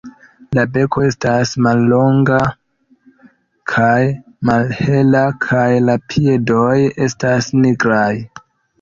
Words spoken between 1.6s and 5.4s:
mallonga kaj malhela